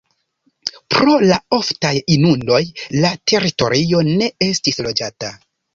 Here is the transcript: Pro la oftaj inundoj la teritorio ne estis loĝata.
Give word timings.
Pro 0.95 1.13
la 1.31 1.37
oftaj 1.59 1.93
inundoj 2.17 2.65
la 3.05 3.15
teritorio 3.33 4.05
ne 4.13 4.35
estis 4.51 4.87
loĝata. 4.89 5.37